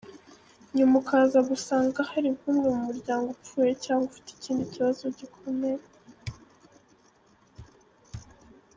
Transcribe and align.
Nyuma 0.75 0.93
ukaza 1.01 1.39
gusanga 1.49 1.99
hari 2.11 2.27
nk’umwe 2.35 2.67
mu 2.75 2.81
muryango 2.87 3.27
upfuye 3.35 3.71
cyangwa 3.83 4.05
ufite 4.09 4.29
ikindi 4.35 4.63
kibazo 4.73 5.03
gikomeye. 5.17 5.81